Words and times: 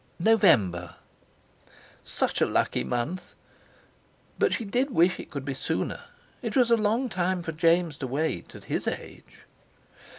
"November." 0.17 0.95
Such 2.03 2.41
a 2.41 2.47
lucky 2.47 2.83
month! 2.83 3.35
But 4.39 4.51
she 4.51 4.65
did 4.65 4.89
wish 4.89 5.19
it 5.19 5.29
could 5.29 5.45
be 5.45 5.53
sooner. 5.53 6.05
It 6.41 6.55
was 6.55 6.71
a 6.71 6.75
long 6.75 7.07
time 7.07 7.43
for 7.43 7.51
James 7.51 7.99
to 7.99 8.07
wait, 8.07 8.55
at 8.55 8.63
his 8.63 8.87
age! 8.87 9.43